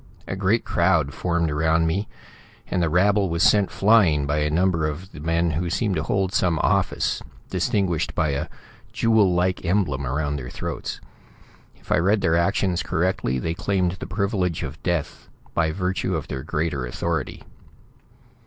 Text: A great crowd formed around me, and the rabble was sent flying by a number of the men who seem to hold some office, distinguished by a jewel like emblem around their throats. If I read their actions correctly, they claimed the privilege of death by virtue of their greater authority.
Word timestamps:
A 0.27 0.35
great 0.35 0.65
crowd 0.65 1.13
formed 1.13 1.51
around 1.51 1.85
me, 1.85 2.07
and 2.65 2.81
the 2.81 2.89
rabble 2.89 3.29
was 3.29 3.43
sent 3.43 3.69
flying 3.69 4.25
by 4.25 4.37
a 4.39 4.49
number 4.49 4.87
of 4.87 5.11
the 5.11 5.19
men 5.19 5.51
who 5.51 5.69
seem 5.69 5.93
to 5.93 6.01
hold 6.01 6.33
some 6.33 6.57
office, 6.57 7.21
distinguished 7.51 8.15
by 8.15 8.29
a 8.29 8.47
jewel 8.91 9.35
like 9.35 9.63
emblem 9.63 10.07
around 10.07 10.37
their 10.37 10.49
throats. 10.49 11.01
If 11.75 11.91
I 11.91 11.97
read 11.99 12.21
their 12.21 12.35
actions 12.35 12.81
correctly, 12.81 13.37
they 13.37 13.53
claimed 13.53 13.91
the 13.99 14.07
privilege 14.07 14.63
of 14.63 14.81
death 14.81 15.29
by 15.53 15.71
virtue 15.71 16.15
of 16.15 16.29
their 16.29 16.41
greater 16.41 16.83
authority. 16.87 17.43